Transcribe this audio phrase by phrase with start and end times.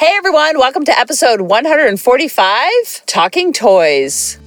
[0.00, 4.38] Hey everyone, welcome to episode 145 Talking Toys.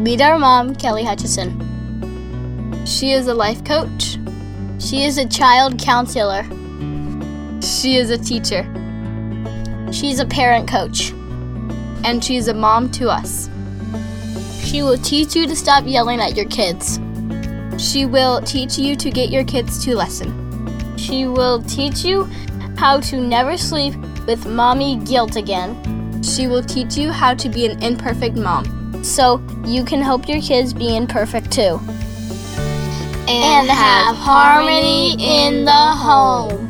[0.00, 1.52] Meet our mom, Kelly Hutcheson.
[2.88, 4.16] She is a life coach.
[4.78, 6.42] She is a child counselor.
[7.60, 8.62] She is a teacher.
[9.92, 11.10] She's a parent coach.
[12.02, 13.50] And she's a mom to us.
[14.64, 16.98] She will teach you to stop yelling at your kids.
[17.76, 20.45] She will teach you to get your kids to listen.
[20.96, 22.24] She will teach you
[22.76, 23.94] how to never sleep
[24.26, 26.22] with mommy guilt again.
[26.22, 30.40] She will teach you how to be an imperfect mom so you can help your
[30.40, 31.80] kids be imperfect too.
[33.28, 36.66] And have harmony in the home.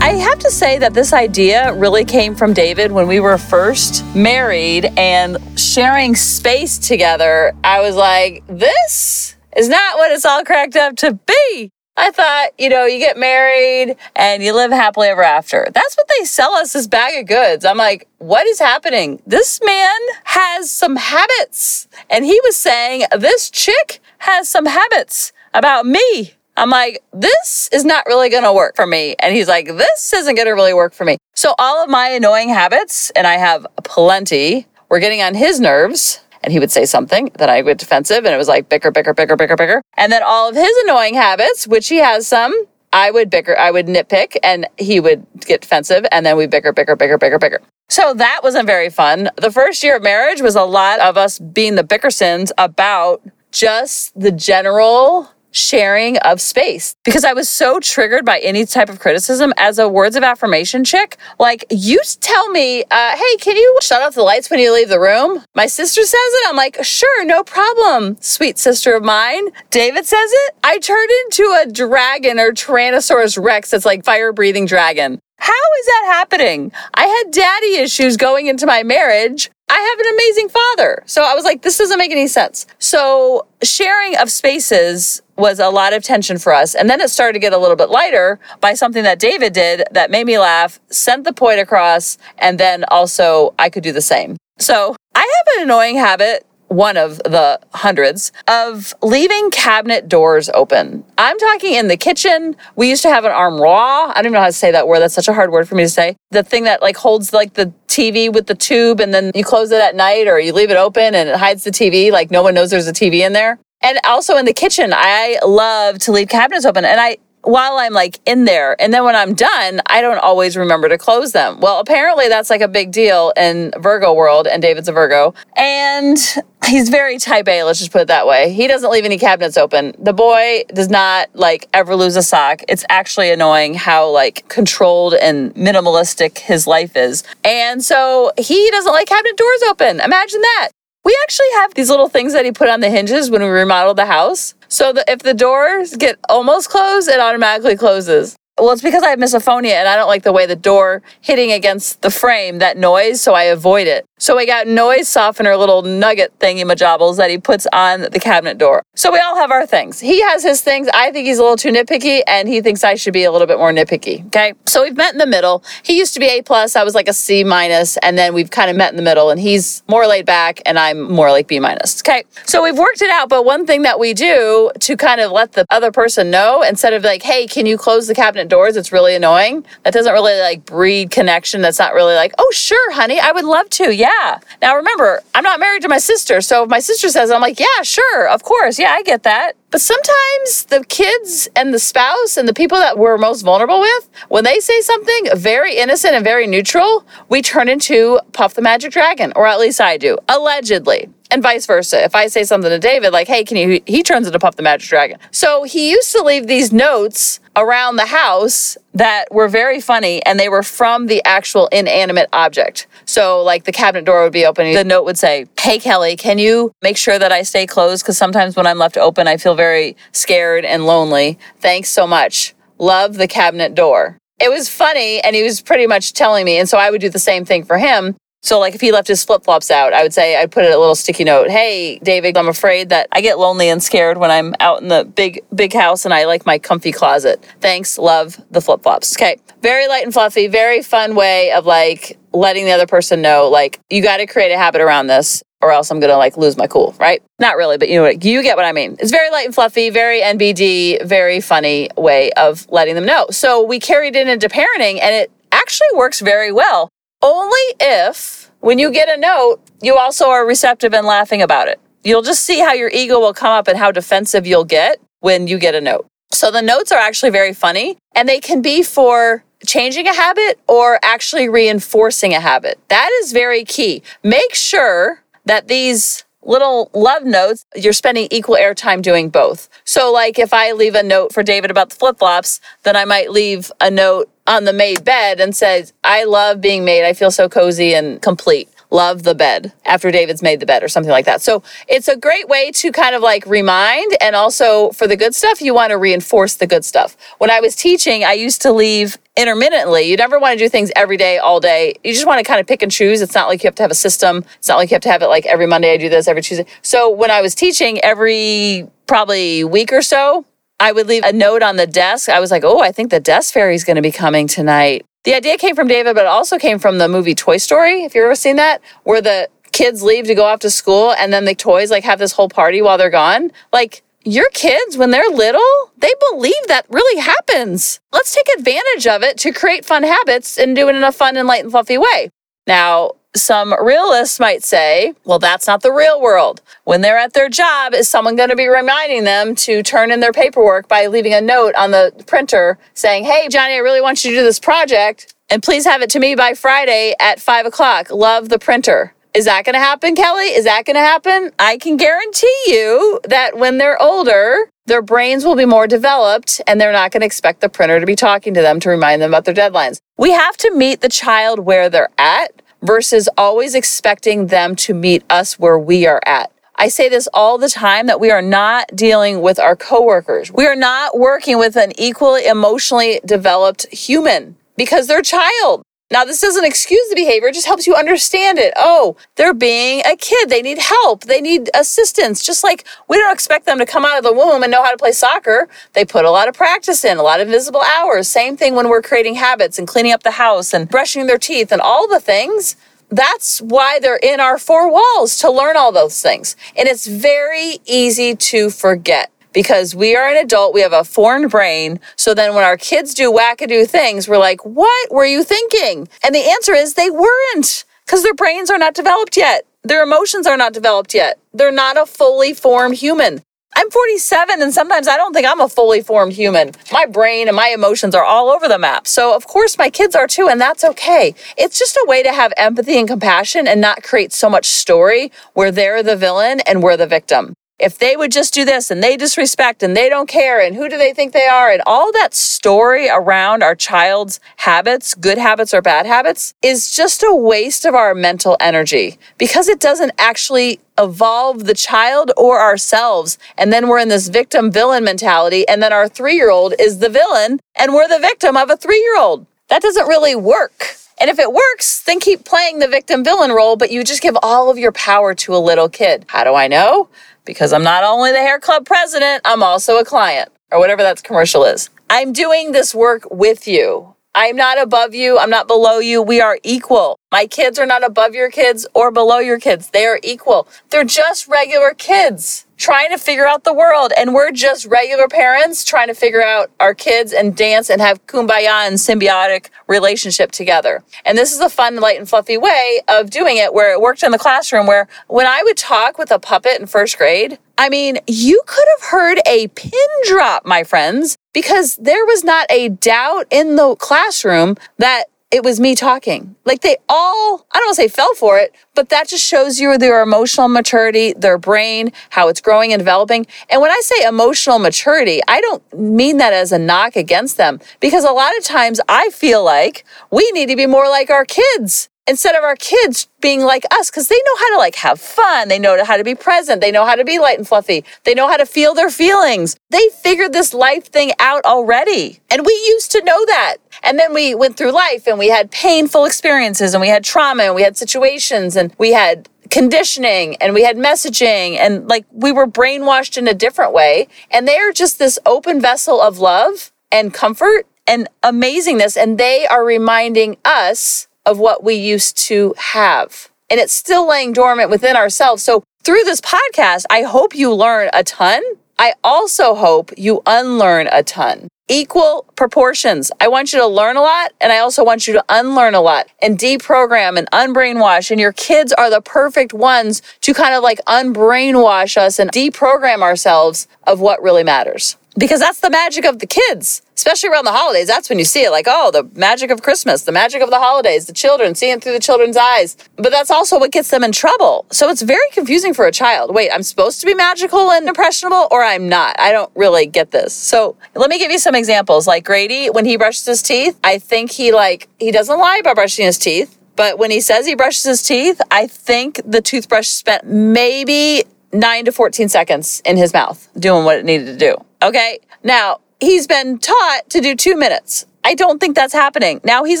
[0.02, 4.04] I have to say that this idea really came from David when we were first
[4.14, 7.52] married and sharing space together.
[7.62, 11.70] I was like, this is not what it's all cracked up to be.
[12.00, 15.68] I thought, you know, you get married and you live happily ever after.
[15.74, 17.66] That's what they sell us this bag of goods.
[17.66, 19.20] I'm like, what is happening?
[19.26, 21.88] This man has some habits.
[22.08, 26.32] And he was saying, this chick has some habits about me.
[26.56, 29.14] I'm like, this is not really going to work for me.
[29.18, 31.18] And he's like, this isn't going to really work for me.
[31.34, 36.20] So all of my annoying habits, and I have plenty, were getting on his nerves
[36.42, 39.14] and he would say something, then I would defensive, and it was like bicker, bicker,
[39.14, 39.82] bicker, bicker, bicker.
[39.96, 42.54] And then all of his annoying habits, which he has some,
[42.92, 46.72] I would bicker, I would nitpick, and he would get defensive, and then we bicker,
[46.72, 47.60] bicker, bicker, bicker, bicker.
[47.88, 49.30] So that wasn't very fun.
[49.36, 54.18] The first year of marriage was a lot of us being the bickersons about just
[54.18, 59.52] the general sharing of space because I was so triggered by any type of criticism
[59.56, 61.16] as a words of affirmation chick.
[61.38, 64.88] Like, you tell me, uh, hey, can you shut off the lights when you leave
[64.88, 65.44] the room?
[65.54, 66.48] My sister says it.
[66.48, 69.48] I'm like, sure, no problem, sweet sister of mine.
[69.70, 70.54] David says it.
[70.64, 75.20] I turned into a dragon or Tyrannosaurus Rex that's like fire breathing dragon.
[75.40, 76.70] How is that happening?
[76.92, 79.50] I had daddy issues going into my marriage.
[79.70, 81.02] I have an amazing father.
[81.06, 82.66] So I was like, this doesn't make any sense.
[82.78, 86.74] So sharing of spaces was a lot of tension for us.
[86.74, 89.84] And then it started to get a little bit lighter by something that David did
[89.90, 94.02] that made me laugh, sent the point across, and then also I could do the
[94.02, 94.36] same.
[94.58, 101.04] So I have an annoying habit one of the hundreds of leaving cabinet doors open.
[101.18, 102.54] I'm talking in the kitchen.
[102.76, 104.08] We used to have an armoire.
[104.08, 105.00] I don't even know how to say that word.
[105.00, 106.14] That's such a hard word for me to say.
[106.30, 109.72] The thing that like holds like the TV with the tube and then you close
[109.72, 112.12] it at night or you leave it open and it hides the TV.
[112.12, 113.58] Like no one knows there's a TV in there.
[113.82, 116.84] And also in the kitchen, I love to leave cabinets open.
[116.84, 118.80] And I, while I'm like in there.
[118.80, 121.60] And then when I'm done, I don't always remember to close them.
[121.60, 125.34] Well, apparently that's like a big deal in Virgo world, and David's a Virgo.
[125.56, 126.18] And
[126.66, 128.52] he's very type A, let's just put it that way.
[128.52, 129.94] He doesn't leave any cabinets open.
[129.98, 132.62] The boy does not like ever lose a sock.
[132.68, 137.24] It's actually annoying how like controlled and minimalistic his life is.
[137.44, 140.00] And so he doesn't like cabinet doors open.
[140.00, 140.68] Imagine that.
[141.04, 143.96] We actually have these little things that he put on the hinges when we remodeled
[143.98, 144.54] the house.
[144.68, 148.36] So that if the doors get almost closed, it automatically closes.
[148.60, 151.50] Well, it's because I have misophonia and I don't like the way the door hitting
[151.50, 154.06] against the frame, that noise, so I avoid it.
[154.18, 158.58] So we got noise softener little nugget thingy majobbles that he puts on the cabinet
[158.58, 158.82] door.
[158.94, 159.98] So we all have our things.
[159.98, 160.90] He has his things.
[160.92, 163.46] I think he's a little too nitpicky and he thinks I should be a little
[163.46, 164.26] bit more nitpicky.
[164.26, 164.52] Okay.
[164.66, 165.64] So we've met in the middle.
[165.82, 166.76] He used to be A plus.
[166.76, 169.30] I was like a C minus, and then we've kind of met in the middle
[169.30, 172.02] and he's more laid back and I'm more like B minus.
[172.02, 172.24] Okay.
[172.44, 173.30] So we've worked it out.
[173.30, 176.92] But one thing that we do to kind of let the other person know instead
[176.92, 178.76] of like, hey, can you close the cabinet doors?
[178.76, 179.64] It's really annoying.
[179.84, 181.62] That doesn't really like breed connection.
[181.62, 183.94] That's not really like, oh, sure, honey, I would love to.
[183.94, 184.40] Yeah.
[184.60, 186.40] Now remember, I'm not married to my sister.
[186.40, 188.78] So if my sister says, it, I'm like, yeah, sure, of course.
[188.78, 189.52] Yeah, I get that.
[189.70, 194.08] But sometimes the kids and the spouse and the people that we're most vulnerable with,
[194.28, 198.92] when they say something very innocent and very neutral, we turn into Puff the Magic
[198.92, 202.02] Dragon, or at least I do, allegedly and vice versa.
[202.02, 204.62] If I say something to David, like, hey, can you, he turns into Puff the
[204.62, 205.18] Magic Dragon.
[205.30, 210.40] So he used to leave these notes around the house that were very funny and
[210.40, 212.86] they were from the actual inanimate object.
[213.04, 214.72] So, like, the cabinet door would be open.
[214.72, 218.02] The note would say, Hey, Kelly, can you make sure that I stay closed?
[218.02, 221.38] Because sometimes when I'm left open, I feel very scared and lonely.
[221.58, 222.54] Thanks so much.
[222.78, 224.16] Love the cabinet door.
[224.40, 226.56] It was funny and he was pretty much telling me.
[226.56, 228.16] And so I would do the same thing for him.
[228.42, 230.72] So, like, if he left his flip flops out, I would say, I'd put it
[230.72, 231.50] a little sticky note.
[231.50, 235.04] Hey, David, I'm afraid that I get lonely and scared when I'm out in the
[235.04, 237.44] big, big house and I like my comfy closet.
[237.60, 237.98] Thanks.
[237.98, 239.14] Love the flip flops.
[239.16, 239.36] Okay.
[239.60, 243.78] Very light and fluffy, very fun way of like letting the other person know, like,
[243.90, 245.42] you got to create a habit around this.
[245.62, 247.22] or else I'm gonna like lose my cool, right?
[247.38, 248.24] Not really, but you know what?
[248.24, 248.96] You get what I mean.
[248.98, 253.26] It's very light and fluffy, very NBD, very funny way of letting them know.
[253.30, 256.88] So we carried it into parenting, and it actually works very well.
[257.22, 261.80] Only if when you get a note, you also are receptive and laughing about it.
[262.02, 265.46] You'll just see how your ego will come up and how defensive you'll get when
[265.46, 266.06] you get a note.
[266.32, 270.58] So the notes are actually very funny and they can be for changing a habit
[270.66, 272.78] or actually reinforcing a habit.
[272.88, 274.02] That is very key.
[274.22, 279.68] Make sure that these little love notes, you're spending equal airtime doing both.
[279.84, 283.04] So, like if I leave a note for David about the flip flops, then I
[283.04, 287.06] might leave a note on the made bed and says, I love being made.
[287.06, 290.88] I feel so cozy and complete love the bed after David's made the bed or
[290.88, 291.40] something like that.
[291.42, 295.34] So it's a great way to kind of like remind and also for the good
[295.34, 297.16] stuff, you want to reinforce the good stuff.
[297.38, 300.02] When I was teaching, I used to leave intermittently.
[300.02, 301.94] You never want to do things every day, all day.
[302.04, 303.20] You just want to kind of pick and choose.
[303.22, 304.44] It's not like you have to have a system.
[304.58, 306.42] It's not like you have to have it like every Monday I do this, every
[306.42, 306.66] Tuesday.
[306.82, 310.44] So when I was teaching every probably week or so,
[310.78, 312.28] I would leave a note on the desk.
[312.28, 315.04] I was like, oh, I think the desk fairy is going to be coming tonight.
[315.24, 318.04] The idea came from David, but it also came from the movie Toy Story.
[318.04, 321.32] If you've ever seen that, where the kids leave to go off to school and
[321.32, 323.52] then the toys like have this whole party while they're gone.
[323.72, 328.00] Like your kids, when they're little, they believe that really happens.
[328.12, 331.36] Let's take advantage of it to create fun habits and do it in a fun
[331.36, 332.30] and light and fluffy way.
[332.66, 336.60] Now, some realists might say, well, that's not the real world.
[336.84, 340.20] When they're at their job, is someone going to be reminding them to turn in
[340.20, 344.24] their paperwork by leaving a note on the printer saying, hey, Johnny, I really want
[344.24, 347.66] you to do this project and please have it to me by Friday at five
[347.66, 348.10] o'clock.
[348.10, 349.14] Love the printer.
[349.34, 350.46] Is that going to happen, Kelly?
[350.46, 351.52] Is that going to happen?
[351.58, 356.80] I can guarantee you that when they're older, their brains will be more developed and
[356.80, 359.30] they're not going to expect the printer to be talking to them to remind them
[359.30, 360.00] about their deadlines.
[360.16, 365.22] We have to meet the child where they're at versus always expecting them to meet
[365.30, 366.52] us where we are at.
[366.76, 370.50] I say this all the time that we are not dealing with our coworkers.
[370.50, 375.82] We are not working with an equally emotionally developed human because they're child.
[376.12, 378.72] Now, this doesn't excuse the behavior, it just helps you understand it.
[378.76, 380.50] Oh, they're being a kid.
[380.50, 381.24] They need help.
[381.24, 382.44] They need assistance.
[382.44, 384.90] Just like we don't expect them to come out of the womb and know how
[384.90, 385.68] to play soccer.
[385.92, 388.26] They put a lot of practice in, a lot of invisible hours.
[388.26, 391.70] Same thing when we're creating habits and cleaning up the house and brushing their teeth
[391.70, 392.74] and all the things.
[393.08, 396.56] That's why they're in our four walls to learn all those things.
[396.76, 401.50] And it's very easy to forget because we are an adult, we have a formed
[401.50, 402.00] brain.
[402.16, 406.08] So then when our kids do wackadoo things, we're like, what were you thinking?
[406.24, 409.66] And the answer is they weren't because their brains are not developed yet.
[409.82, 411.38] Their emotions are not developed yet.
[411.54, 413.42] They're not a fully formed human.
[413.76, 416.72] I'm 47 and sometimes I don't think I'm a fully formed human.
[416.92, 419.06] My brain and my emotions are all over the map.
[419.06, 421.36] So, of course, my kids are too, and that's okay.
[421.56, 425.30] It's just a way to have empathy and compassion and not create so much story
[425.54, 429.02] where they're the villain and we're the victim if they would just do this and
[429.02, 432.12] they disrespect and they don't care and who do they think they are and all
[432.12, 437.86] that story around our child's habits, good habits or bad habits, is just a waste
[437.86, 443.38] of our mental energy because it doesn't actually evolve the child or ourselves.
[443.56, 445.66] And then we're in this victim villain mentality.
[445.66, 448.76] And then our three year old is the villain and we're the victim of a
[448.76, 449.46] three year old.
[449.68, 450.96] That doesn't really work.
[451.20, 454.36] And if it works, then keep playing the victim villain role, but you just give
[454.42, 456.24] all of your power to a little kid.
[456.28, 457.08] How do I know?
[457.44, 461.22] Because I'm not only the hair club president, I'm also a client or whatever that
[461.22, 461.90] commercial is.
[462.08, 464.14] I'm doing this work with you.
[464.34, 465.38] I'm not above you.
[465.38, 466.22] I'm not below you.
[466.22, 467.18] We are equal.
[467.32, 469.90] My kids are not above your kids or below your kids.
[469.90, 470.68] They are equal.
[470.90, 474.12] They're just regular kids trying to figure out the world.
[474.16, 478.24] And we're just regular parents trying to figure out our kids and dance and have
[478.26, 481.02] kumbaya and symbiotic relationship together.
[481.24, 484.22] And this is a fun, light, and fluffy way of doing it where it worked
[484.22, 487.88] in the classroom where when I would talk with a puppet in first grade, I
[487.88, 489.90] mean, you could have heard a pin
[490.26, 495.80] drop, my friends, because there was not a doubt in the classroom that it was
[495.80, 496.56] me talking.
[496.66, 499.80] Like they all, I don't want to say fell for it, but that just shows
[499.80, 503.46] you their emotional maturity, their brain, how it's growing and developing.
[503.70, 507.80] And when I say emotional maturity, I don't mean that as a knock against them
[507.98, 511.46] because a lot of times I feel like we need to be more like our
[511.46, 515.20] kids instead of our kids being like us because they know how to like have
[515.20, 515.66] fun.
[515.66, 516.80] They know how to be present.
[516.80, 518.04] They know how to be light and fluffy.
[518.22, 519.76] They know how to feel their feelings.
[519.90, 522.38] They figured this life thing out already.
[522.48, 523.78] And we used to know that.
[524.04, 527.64] And then we went through life and we had painful experiences and we had trauma
[527.64, 532.52] and we had situations and we had conditioning and we had messaging and like we
[532.52, 534.28] were brainwashed in a different way.
[534.52, 539.20] And they're just this open vessel of love and comfort and amazingness.
[539.20, 543.48] And they are reminding us of what we used to have.
[543.70, 545.62] and it's still laying dormant within ourselves.
[545.62, 548.62] So through this podcast, I hope you learn a ton.
[548.98, 553.32] I also hope you unlearn a ton equal proportions.
[553.40, 556.00] I want you to learn a lot and I also want you to unlearn a
[556.00, 558.30] lot and deprogram and unbrainwash.
[558.30, 563.22] And your kids are the perfect ones to kind of like unbrainwash us and deprogram
[563.22, 567.72] ourselves of what really matters because that's the magic of the kids, especially around the
[567.72, 568.08] holidays.
[568.08, 570.78] That's when you see it like, oh, the magic of Christmas, the magic of the
[570.78, 572.96] holidays, the children seeing through the children's eyes.
[573.16, 574.86] But that's also what gets them in trouble.
[574.90, 576.54] So it's very confusing for a child.
[576.54, 579.38] Wait, I'm supposed to be magical and impressionable or I'm not.
[579.38, 580.52] I don't really get this.
[580.54, 582.26] So let me give you some examples.
[582.26, 585.94] Like Grady, when he brushes his teeth, I think he like, he doesn't lie about
[585.94, 586.76] brushing his teeth.
[586.96, 592.04] But when he says he brushes his teeth, I think the toothbrush spent maybe 9
[592.06, 594.84] to 14 seconds in his mouth doing what it needed to do.
[595.02, 595.40] Okay.
[595.62, 598.26] Now, he's been taught to do two minutes.
[598.44, 599.60] I don't think that's happening.
[599.64, 600.00] Now he's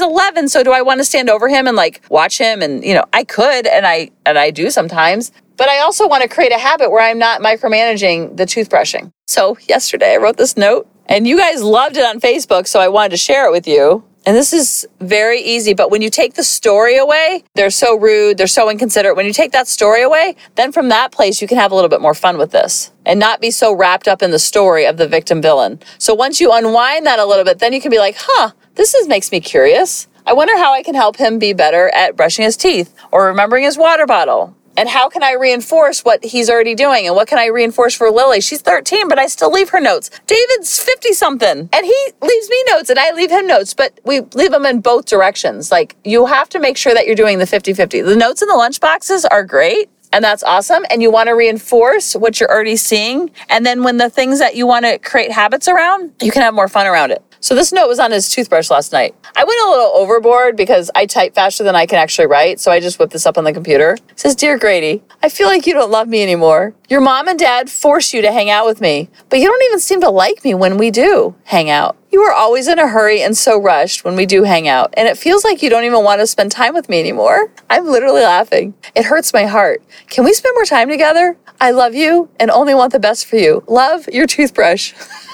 [0.00, 2.62] 11, so do I want to stand over him and like watch him?
[2.62, 5.30] And you know, I could, and I and I do sometimes.
[5.56, 9.12] But I also want to create a habit where I'm not micromanaging the toothbrushing.
[9.26, 12.88] So yesterday I wrote this note, and you guys loved it on Facebook, so I
[12.88, 14.02] wanted to share it with you.
[14.26, 18.36] And this is very easy, but when you take the story away, they're so rude,
[18.36, 19.16] they're so inconsiderate.
[19.16, 21.88] When you take that story away, then from that place, you can have a little
[21.88, 24.98] bit more fun with this and not be so wrapped up in the story of
[24.98, 25.80] the victim villain.
[25.98, 28.94] So once you unwind that a little bit, then you can be like, huh, this
[28.94, 30.06] is, makes me curious.
[30.26, 33.64] I wonder how I can help him be better at brushing his teeth or remembering
[33.64, 37.06] his water bottle and how can I reinforce what he's already doing?
[37.06, 38.40] And what can I reinforce for Lily?
[38.40, 40.10] She's 13, but I still leave her notes.
[40.26, 44.20] David's 50 something and he leaves me notes and I leave him notes, but we
[44.32, 45.70] leave them in both directions.
[45.70, 48.00] Like you have to make sure that you're doing the 50 50.
[48.00, 49.90] The notes in the lunch boxes are great.
[50.14, 50.84] And that's awesome.
[50.90, 53.30] And you want to reinforce what you're already seeing.
[53.50, 56.54] And then when the things that you want to create habits around, you can have
[56.54, 57.22] more fun around it.
[57.42, 59.14] So this note was on his toothbrush last night.
[59.34, 62.70] I went a little overboard because I type faster than I can actually write, so
[62.70, 63.96] I just whipped this up on the computer.
[64.10, 66.74] It says, Dear Grady, I feel like you don't love me anymore.
[66.90, 69.80] Your mom and dad force you to hang out with me, but you don't even
[69.80, 71.96] seem to like me when we do hang out.
[72.12, 75.08] You are always in a hurry and so rushed when we do hang out, and
[75.08, 77.50] it feels like you don't even want to spend time with me anymore.
[77.70, 78.74] I'm literally laughing.
[78.94, 79.82] It hurts my heart.
[80.08, 81.38] Can we spend more time together?
[81.58, 83.64] I love you and only want the best for you.
[83.66, 84.92] Love your toothbrush.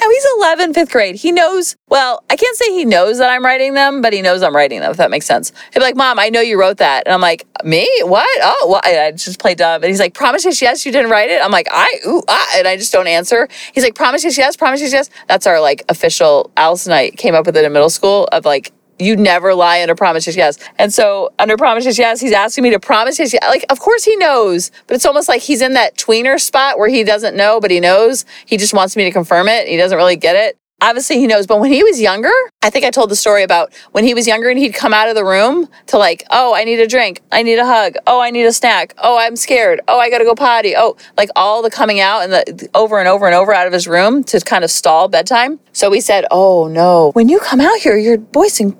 [0.00, 1.16] Now he's 11, fifth grade.
[1.16, 4.42] He knows, well, I can't say he knows that I'm writing them, but he knows
[4.42, 5.52] I'm writing them, if that makes sense.
[5.72, 7.06] He'd be like, Mom, I know you wrote that.
[7.06, 7.88] And I'm like, Me?
[8.02, 8.28] What?
[8.42, 9.82] Oh, well, I just play dumb.
[9.82, 11.42] And he's like, Promise yes, you didn't write it?
[11.42, 12.48] I'm like, I, ooh, ah.
[12.56, 13.48] And I just don't answer.
[13.72, 15.10] He's like, Promise yes, yes, promise yes, yes.
[15.26, 18.44] That's our like official, Alice and I came up with it in middle school of
[18.44, 20.58] like, you never lie under promises yes.
[20.78, 23.44] And so under promises yes, he's asking me to promise his yes.
[23.48, 26.88] Like, of course he knows, but it's almost like he's in that tweener spot where
[26.88, 28.24] he doesn't know, but he knows.
[28.46, 29.68] He just wants me to confirm it.
[29.68, 32.32] He doesn't really get it obviously he knows but when he was younger
[32.62, 35.08] i think i told the story about when he was younger and he'd come out
[35.08, 37.22] of the room to like oh i need a drink.
[37.32, 37.94] I need a hug.
[38.06, 38.94] Oh i need a snack.
[38.98, 39.80] Oh i'm scared.
[39.88, 40.74] Oh i gotta go potty.
[40.76, 43.72] Oh like all the coming out and the over and over and over out of
[43.72, 45.60] his room to kind of stall bedtime.
[45.72, 47.12] So we said oh no.
[47.12, 48.74] When you come out here your voice and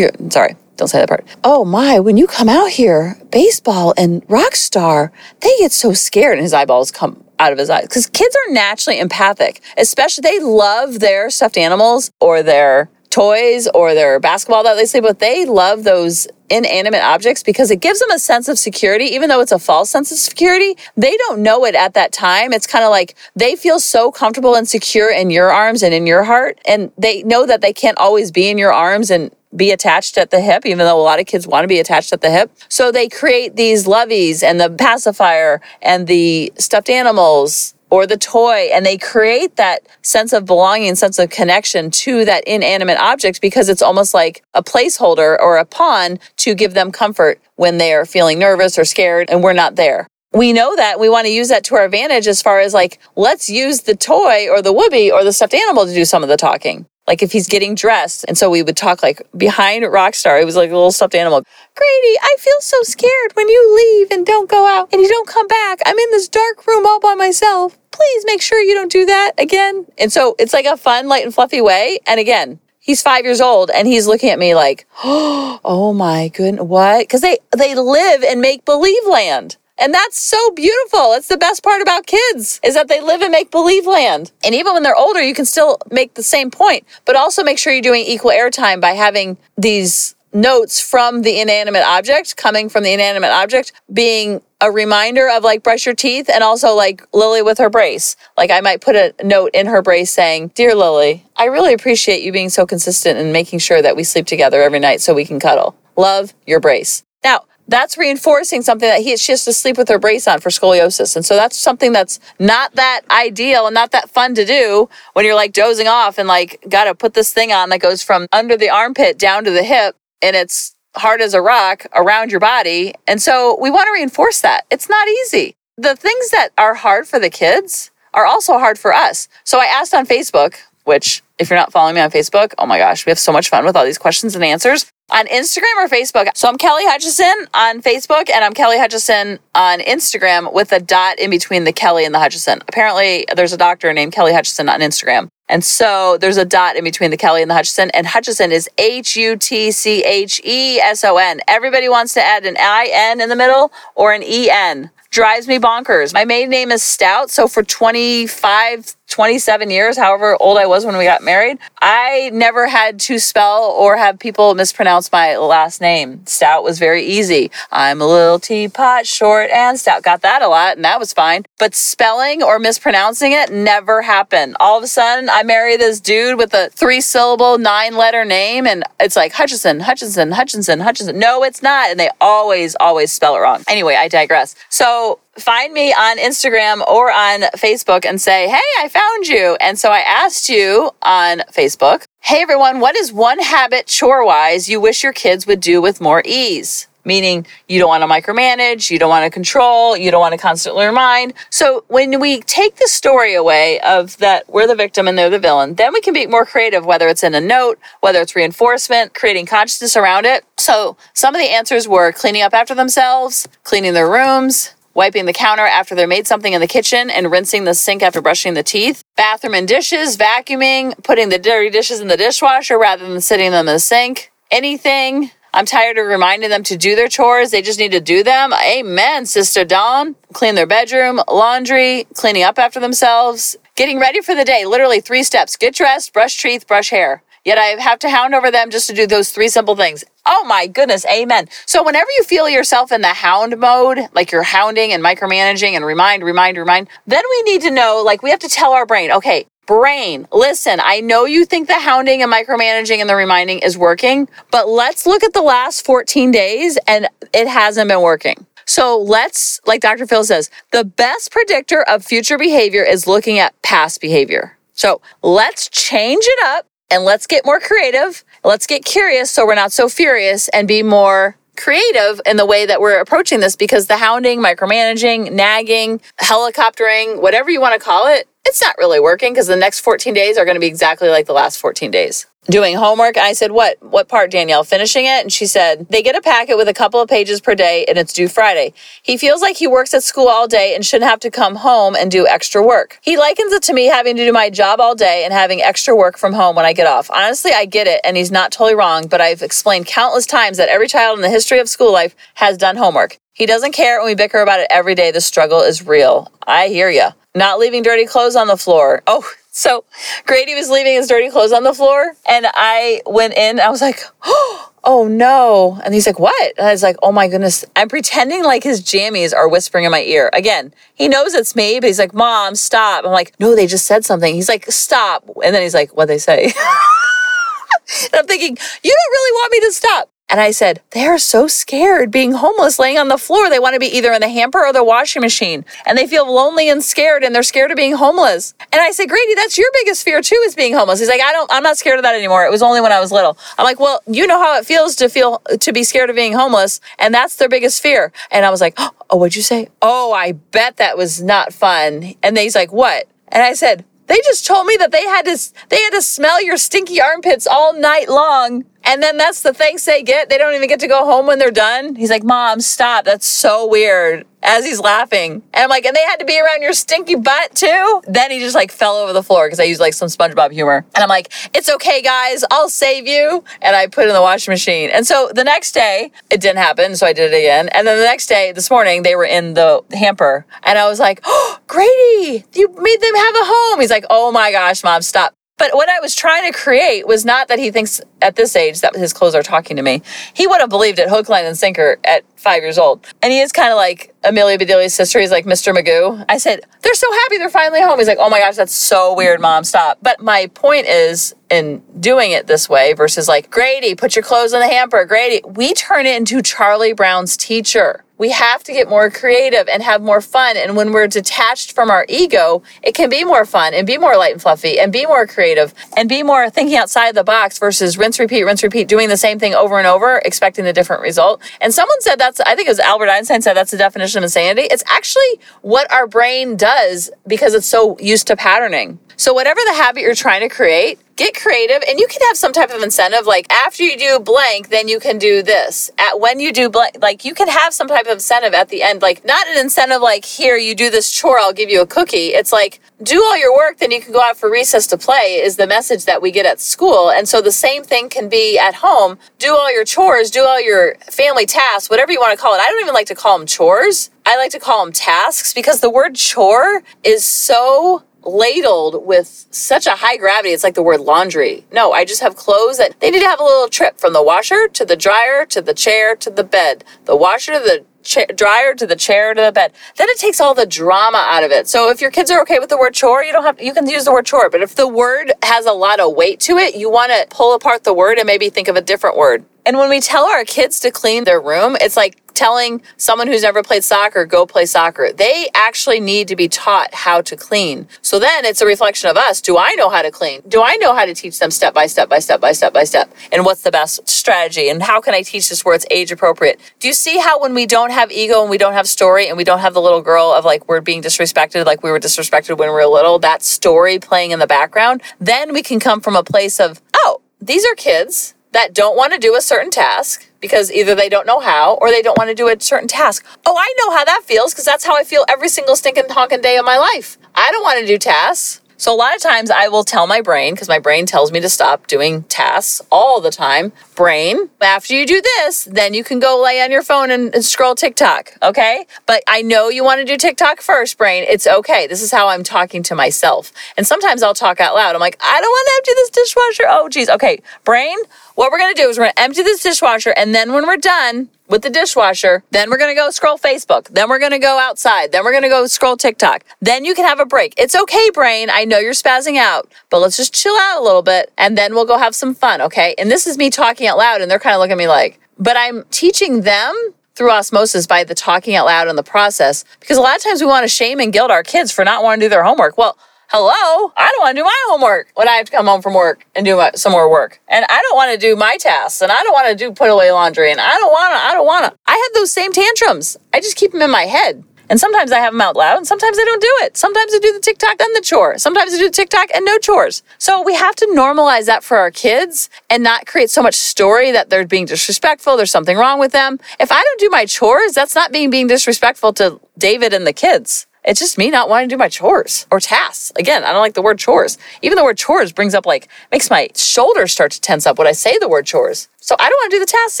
[0.32, 1.24] sorry don't say that part.
[1.42, 6.34] Oh my, when you come out here, baseball and rock star, they get so scared.
[6.34, 7.84] And his eyeballs come out of his eyes.
[7.84, 13.94] Because kids are naturally empathic, especially they love their stuffed animals or their toys or
[13.94, 15.18] their basketball that they sleep with.
[15.20, 19.40] They love those inanimate objects because it gives them a sense of security, even though
[19.40, 20.76] it's a false sense of security.
[20.98, 22.52] They don't know it at that time.
[22.52, 26.06] It's kind of like they feel so comfortable and secure in your arms and in
[26.06, 26.60] your heart.
[26.68, 30.30] And they know that they can't always be in your arms and be attached at
[30.30, 32.50] the hip, even though a lot of kids want to be attached at the hip.
[32.68, 38.68] So they create these loveys and the pacifier and the stuffed animals or the toy
[38.72, 43.68] and they create that sense of belonging sense of connection to that inanimate object because
[43.68, 48.04] it's almost like a placeholder or a pawn to give them comfort when they are
[48.04, 50.06] feeling nervous or scared and we're not there.
[50.32, 52.98] We know that we want to use that to our advantage as far as like
[53.14, 56.28] let's use the toy or the whoopee or the stuffed animal to do some of
[56.28, 58.24] the talking like if he's getting dressed.
[58.28, 60.40] And so we would talk like behind Rockstar.
[60.40, 61.42] It was like a little stuffed animal.
[61.74, 65.28] Grady, I feel so scared when you leave and don't go out and you don't
[65.28, 65.80] come back.
[65.86, 67.78] I'm in this dark room all by myself.
[67.90, 69.86] Please make sure you don't do that again.
[69.98, 71.98] And so it's like a fun, light and fluffy way.
[72.06, 76.64] And again, he's five years old and he's looking at me like, oh my goodness,
[76.64, 77.00] what?
[77.00, 79.56] Because they they live in make believe land.
[79.78, 81.12] And that's so beautiful.
[81.12, 84.32] It's the best part about kids is that they live in make believe land.
[84.44, 87.58] And even when they're older, you can still make the same point, but also make
[87.58, 92.84] sure you're doing equal airtime by having these notes from the inanimate object coming from
[92.84, 97.42] the inanimate object being a reminder of like brush your teeth and also like Lily
[97.42, 98.16] with her brace.
[98.36, 102.22] Like I might put a note in her brace saying, Dear Lily, I really appreciate
[102.22, 105.24] you being so consistent and making sure that we sleep together every night so we
[105.24, 105.76] can cuddle.
[105.96, 107.04] love your brace.
[107.24, 110.50] Now, that's reinforcing something that he she has to sleep with her brace on for
[110.50, 111.16] scoliosis.
[111.16, 115.24] And so that's something that's not that ideal and not that fun to do when
[115.24, 118.26] you're like dozing off and like got to put this thing on that goes from
[118.32, 122.40] under the armpit down to the hip and it's hard as a rock around your
[122.40, 122.94] body.
[123.06, 124.64] And so we want to reinforce that.
[124.70, 125.56] It's not easy.
[125.76, 129.28] The things that are hard for the kids are also hard for us.
[129.44, 130.54] So I asked on Facebook,
[130.84, 133.48] which if you're not following me on Facebook, oh my gosh, we have so much
[133.48, 136.36] fun with all these questions and answers on Instagram or Facebook.
[136.36, 141.18] So I'm Kelly Hutcheson on Facebook and I'm Kelly Hutcheson on Instagram with a dot
[141.18, 142.62] in between the Kelly and the Hutcheson.
[142.68, 145.28] Apparently, there's a doctor named Kelly Hutcheson on Instagram.
[145.48, 147.90] And so there's a dot in between the Kelly and the Hutcheson.
[147.94, 151.40] And Hutcheson is H U T C H E S O N.
[151.46, 155.48] Everybody wants to add an I N in the middle or an E N drives
[155.48, 156.12] me bonkers.
[156.12, 157.30] My maiden name is Stout.
[157.30, 162.66] So for 25, 27 years, however old I was when we got married, I never
[162.66, 166.26] had to spell or have people mispronounce my last name.
[166.26, 167.50] Stout was very easy.
[167.70, 170.02] I'm a little teapot, short and stout.
[170.02, 171.46] Got that a lot, and that was fine.
[171.58, 174.56] But spelling or mispronouncing it never happened.
[174.60, 178.66] All of a sudden, I marry this dude with a three syllable, nine letter name,
[178.66, 181.18] and it's like Hutchinson, Hutchinson, Hutchinson, Hutchinson.
[181.18, 181.90] No, it's not.
[181.90, 183.62] And they always, always spell it wrong.
[183.68, 184.54] Anyway, I digress.
[184.70, 189.58] So find me on Instagram or on Facebook and say, Hey, I found you.
[189.60, 194.70] And so I asked you on Facebook, Hey, everyone, what is one habit chore wise
[194.70, 196.88] you wish your kids would do with more ease?
[197.06, 200.38] Meaning you don't want to micromanage, you don't want to control, you don't want to
[200.38, 201.32] constantly remind.
[201.50, 205.38] So when we take the story away of that we're the victim and they're the
[205.38, 209.14] villain, then we can be more creative, whether it's in a note, whether it's reinforcement,
[209.14, 210.44] creating consciousness around it.
[210.58, 215.32] So some of the answers were cleaning up after themselves, cleaning their rooms, wiping the
[215.32, 218.62] counter after they made something in the kitchen, and rinsing the sink after brushing the
[218.62, 219.04] teeth.
[219.16, 223.68] Bathroom and dishes, vacuuming, putting the dirty dishes in the dishwasher rather than sitting them
[223.68, 224.32] in the sink.
[224.50, 225.30] Anything.
[225.56, 227.50] I'm tired of reminding them to do their chores.
[227.50, 228.52] They just need to do them.
[228.52, 230.14] Amen, Sister Dawn.
[230.34, 234.66] Clean their bedroom, laundry, cleaning up after themselves, getting ready for the day.
[234.66, 237.22] Literally three steps get dressed, brush teeth, brush hair.
[237.46, 240.04] Yet I have to hound over them just to do those three simple things.
[240.26, 241.48] Oh my goodness, amen.
[241.64, 245.86] So whenever you feel yourself in the hound mode, like you're hounding and micromanaging and
[245.86, 249.10] remind, remind, remind, then we need to know, like we have to tell our brain,
[249.10, 253.76] okay, brain, listen, I know you think the hounding and micromanaging and the reminding is
[253.76, 258.46] working, but let's look at the last 14 days and it hasn't been working.
[258.66, 260.06] So let's, like Dr.
[260.06, 264.56] Phil says, the best predictor of future behavior is looking at past behavior.
[264.72, 268.24] So let's change it up and let's get more creative.
[268.44, 272.66] Let's get curious so we're not so furious and be more creative in the way
[272.66, 278.06] that we're approaching this because the hounding, micromanaging, nagging, helicoptering, whatever you want to call
[278.06, 281.08] it, it's not really working because the next 14 days are going to be exactly
[281.08, 283.16] like the last 14 days doing homework.
[283.16, 283.82] I said, What?
[283.82, 284.64] What part, Danielle?
[284.64, 285.22] Finishing it?
[285.22, 287.98] And she said, They get a packet with a couple of pages per day and
[287.98, 288.72] it's due Friday.
[289.02, 291.94] He feels like he works at school all day and shouldn't have to come home
[291.94, 292.98] and do extra work.
[293.02, 295.94] He likens it to me having to do my job all day and having extra
[295.94, 297.10] work from home when I get off.
[297.10, 300.68] Honestly, I get it and he's not totally wrong, but I've explained countless times that
[300.68, 303.18] every child in the history of school life has done homework.
[303.32, 305.10] He doesn't care and we bicker about it every day.
[305.10, 306.32] The struggle is real.
[306.46, 307.12] I hear ya.
[307.34, 309.02] Not leaving dirty clothes on the floor.
[309.06, 309.86] Oh, so
[310.26, 313.58] Grady was leaving his dirty clothes on the floor, and I went in.
[313.58, 315.80] I was like, oh no.
[315.82, 316.52] And he's like, what?
[316.58, 317.64] And I was like, oh my goodness.
[317.74, 320.28] I'm pretending like his jammies are whispering in my ear.
[320.34, 323.06] Again, he knows it's me, but he's like, mom, stop.
[323.06, 324.34] I'm like, no, they just said something.
[324.34, 325.24] He's like, stop.
[325.42, 326.44] And then he's like, what they say?
[328.04, 330.10] and I'm thinking, you don't really want me to stop.
[330.28, 333.48] And I said, they are so scared being homeless, laying on the floor.
[333.48, 335.64] They want to be either in the hamper or the washing machine.
[335.86, 338.52] And they feel lonely and scared and they're scared of being homeless.
[338.72, 340.98] And I said, Grady, that's your biggest fear too, is being homeless.
[340.98, 342.44] He's like, I don't, I'm not scared of that anymore.
[342.44, 343.38] It was only when I was little.
[343.56, 346.32] I'm like, well, you know how it feels to feel, to be scared of being
[346.32, 346.80] homeless.
[346.98, 348.12] And that's their biggest fear.
[348.32, 349.68] And I was like, oh, what'd you say?
[349.80, 352.14] Oh, I bet that was not fun.
[352.24, 353.06] And he's like, what?
[353.28, 356.42] And I said, they just told me that they had to they had to smell
[356.42, 360.28] your stinky armpits all night long and then that's the thanks they get.
[360.28, 361.96] They don't even get to go home when they're done.
[361.96, 363.04] He's like, Mom, stop.
[363.04, 364.24] That's so weird.
[364.42, 365.42] As he's laughing.
[365.52, 368.02] And I'm like, and they had to be around your stinky butt too?
[368.06, 370.86] Then he just like fell over the floor because I used like some SpongeBob humor.
[370.94, 372.44] And I'm like, it's okay, guys.
[372.52, 373.42] I'll save you.
[373.60, 374.90] And I put it in the washing machine.
[374.90, 376.94] And so the next day, it didn't happen.
[376.94, 377.68] So I did it again.
[377.70, 380.46] And then the next day, this morning, they were in the hamper.
[380.62, 383.80] And I was like, oh, Grady, you made them have a home.
[383.80, 387.24] He's like, oh my gosh, Mom, stop But what I was trying to create was
[387.24, 390.02] not that he thinks at this age that his clothes are talking to me.
[390.34, 393.06] He would have believed it hook, line, and sinker at five years old.
[393.22, 395.18] And he is kind of like Amelia Bedelia's sister.
[395.18, 395.74] He's like Mr.
[395.74, 396.22] Magoo.
[396.28, 397.98] I said, they're so happy they're finally home.
[397.98, 399.96] He's like, oh my gosh, that's so weird, mom, stop.
[400.02, 404.52] But my point is in doing it this way versus like, Grady, put your clothes
[404.52, 405.06] in the hamper.
[405.06, 408.04] Grady, we turn it into Charlie Brown's teacher.
[408.18, 410.56] We have to get more creative and have more fun.
[410.56, 414.16] And when we're detached from our ego, it can be more fun and be more
[414.16, 417.98] light and fluffy and be more creative and be more thinking outside the box versus
[417.98, 421.42] rinse, repeat, rinse, repeat, doing the same thing over and over, expecting a different result.
[421.60, 424.24] And someone said that's, I think it was Albert Einstein said that's the definition of
[424.24, 424.62] insanity.
[424.62, 428.98] It's actually what our brain does because it's so used to patterning.
[429.18, 432.52] So, whatever the habit you're trying to create, get creative and you can have some
[432.52, 435.90] type of incentive like after you do blank then you can do this.
[435.98, 438.82] At when you do blank like you can have some type of incentive at the
[438.82, 441.86] end like not an incentive like here you do this chore i'll give you a
[441.86, 442.34] cookie.
[442.34, 445.40] It's like do all your work then you can go out for recess to play
[445.42, 447.10] is the message that we get at school.
[447.10, 449.18] And so the same thing can be at home.
[449.38, 452.60] Do all your chores do all your family tasks whatever you want to call it.
[452.60, 454.10] I don't even like to call them chores.
[454.26, 459.86] I like to call them tasks because the word chore is so ladled with such
[459.86, 460.50] a high gravity.
[460.50, 461.64] It's like the word laundry.
[461.72, 464.22] No, I just have clothes that they need to have a little trip from the
[464.22, 468.26] washer to the dryer to the chair to the bed, the washer to the cha-
[468.34, 469.72] dryer to the chair to the bed.
[469.96, 471.68] Then it takes all the drama out of it.
[471.68, 473.88] So if your kids are okay with the word chore, you don't have you can
[473.88, 474.50] use the word chore.
[474.50, 477.54] But if the word has a lot of weight to it, you want to pull
[477.54, 479.44] apart the word and maybe think of a different word.
[479.66, 483.42] And when we tell our kids to clean their room, it's like telling someone who's
[483.42, 485.10] never played soccer, go play soccer.
[485.12, 487.88] They actually need to be taught how to clean.
[488.00, 489.40] So then it's a reflection of us.
[489.40, 490.42] Do I know how to clean?
[490.46, 492.84] Do I know how to teach them step by step by step by step by
[492.84, 493.12] step?
[493.32, 494.68] And what's the best strategy?
[494.68, 496.60] And how can I teach this where it's age appropriate?
[496.78, 499.36] Do you see how when we don't have ego and we don't have story and
[499.36, 502.56] we don't have the little girl of like we're being disrespected, like we were disrespected
[502.56, 506.14] when we were little, that story playing in the background, then we can come from
[506.14, 510.30] a place of, oh, these are kids that don't want to do a certain task
[510.40, 513.22] because either they don't know how or they don't want to do a certain task.
[513.44, 516.40] Oh, I know how that feels because that's how I feel every single stinking honking
[516.40, 517.18] day of my life.
[517.34, 518.62] I don't want to do tasks.
[518.78, 521.40] So a lot of times I will tell my brain, because my brain tells me
[521.40, 523.72] to stop doing tasks all the time.
[523.94, 527.42] Brain, after you do this, then you can go lay on your phone and, and
[527.42, 528.32] scroll TikTok.
[528.42, 528.86] Okay.
[529.06, 531.24] But I know you want to do TikTok first, brain.
[531.26, 531.86] It's okay.
[531.86, 533.50] This is how I'm talking to myself.
[533.78, 534.94] And sometimes I'll talk out loud.
[534.94, 536.64] I'm like, I don't want to empty this dishwasher.
[536.68, 537.08] Oh, geez.
[537.08, 537.40] Okay.
[537.64, 537.96] Brain,
[538.36, 540.14] what we're going to do is we're going to empty this dishwasher.
[540.16, 542.42] And then when we're done, with the dishwasher.
[542.50, 543.88] Then we're going to go scroll Facebook.
[543.88, 545.12] Then we're going to go outside.
[545.12, 546.44] Then we're going to go scroll TikTok.
[546.60, 547.54] Then you can have a break.
[547.56, 548.48] It's okay, brain.
[548.50, 551.74] I know you're spazzing out, but let's just chill out a little bit and then
[551.74, 552.60] we'll go have some fun.
[552.60, 552.94] Okay.
[552.98, 555.20] And this is me talking out loud and they're kind of looking at me like,
[555.38, 556.74] but I'm teaching them
[557.14, 560.40] through osmosis by the talking out loud in the process because a lot of times
[560.40, 562.76] we want to shame and guilt our kids for not wanting to do their homework.
[562.76, 565.82] Well, hello, I don't want to do my homework when I have to come home
[565.82, 567.40] from work and do my, some more work.
[567.48, 569.90] And I don't want to do my tasks and I don't want to do put
[569.90, 571.78] away laundry and I don't want to, I don't want to.
[571.86, 573.16] I have those same tantrums.
[573.32, 574.44] I just keep them in my head.
[574.68, 576.76] And sometimes I have them out loud and sometimes I don't do it.
[576.76, 578.36] Sometimes I do the TikTok and the chore.
[578.38, 580.02] Sometimes I do the TikTok and no chores.
[580.18, 584.10] So we have to normalize that for our kids and not create so much story
[584.10, 585.36] that they're being disrespectful.
[585.36, 586.40] There's something wrong with them.
[586.58, 590.12] If I don't do my chores, that's not being being disrespectful to David and the
[590.12, 590.66] kids.
[590.86, 593.10] It's just me not wanting to do my chores or tasks.
[593.16, 594.38] Again, I don't like the word chores.
[594.62, 597.88] Even the word chores brings up like, makes my shoulders start to tense up when
[597.88, 598.88] I say the word chores.
[599.00, 600.00] So I don't want to do the tasks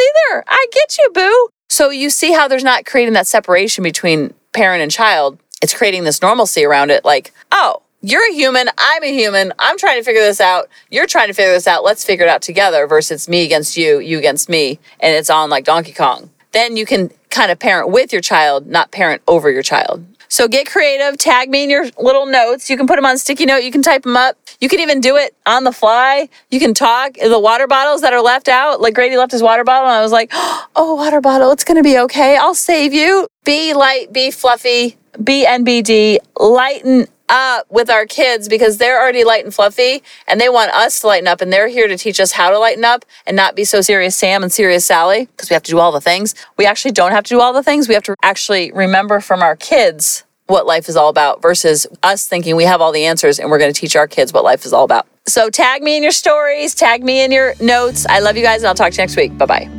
[0.00, 0.44] either.
[0.46, 1.48] I get you, boo.
[1.68, 5.40] So you see how there's not creating that separation between parent and child.
[5.60, 7.04] It's creating this normalcy around it.
[7.04, 8.68] Like, oh, you're a human.
[8.78, 9.52] I'm a human.
[9.58, 10.68] I'm trying to figure this out.
[10.90, 11.82] You're trying to figure this out.
[11.82, 14.78] Let's figure it out together versus me against you, you against me.
[15.00, 16.30] And it's on like Donkey Kong.
[16.52, 20.06] Then you can kind of parent with your child, not parent over your child.
[20.36, 21.16] So get creative.
[21.16, 22.68] Tag me in your little notes.
[22.68, 23.62] You can put them on sticky note.
[23.64, 24.36] You can type them up.
[24.60, 26.28] You can even do it on the fly.
[26.50, 27.14] You can talk.
[27.14, 30.02] The water bottles that are left out, like Grady left his water bottle, and I
[30.02, 30.28] was like,
[30.76, 32.36] oh, water bottle, it's going to be okay.
[32.36, 33.26] I'll save you.
[33.44, 39.42] Be light, be fluffy, be NBD, lighten up with our kids because they're already light
[39.42, 42.32] and fluffy and they want us to lighten up and they're here to teach us
[42.32, 45.54] how to lighten up and not be so serious Sam and serious Sally because we
[45.54, 46.34] have to do all the things.
[46.58, 47.88] We actually don't have to do all the things.
[47.88, 52.26] We have to actually remember from our kids what life is all about versus us
[52.26, 54.64] thinking we have all the answers and we're going to teach our kids what life
[54.64, 55.06] is all about.
[55.26, 58.06] So tag me in your stories, tag me in your notes.
[58.08, 59.36] I love you guys and I'll talk to you next week.
[59.36, 59.70] Bye bye.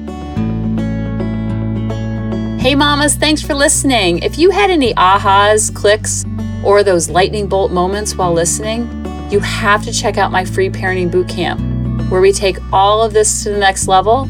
[2.59, 4.19] Hey, mamas, thanks for listening.
[4.19, 6.25] If you had any ahas, clicks,
[6.65, 8.89] or those lightning bolt moments while listening,
[9.31, 13.43] you have to check out my free parenting bootcamp, where we take all of this
[13.43, 14.23] to the next level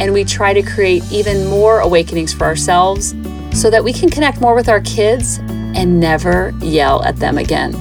[0.00, 3.14] and we try to create even more awakenings for ourselves
[3.52, 5.40] so that we can connect more with our kids
[5.74, 7.74] and never yell at them again.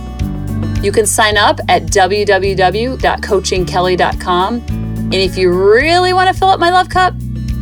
[0.83, 4.55] You can sign up at www.coachingkelly.com.
[4.55, 7.15] And if you really want to fill up my love cup,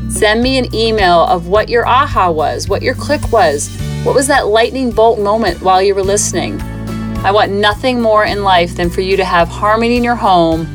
[0.09, 3.69] send me an email of what your aha was, what your click was,
[4.03, 6.59] what was that lightning bolt moment while you were listening.
[7.23, 10.67] I want nothing more in life than for you to have harmony in your home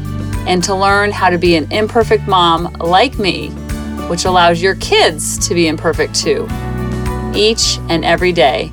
[0.48, 3.50] and to learn how to be an imperfect mom like me,
[4.08, 6.48] which allows your kids to be imperfect too,
[7.34, 8.72] each and every day.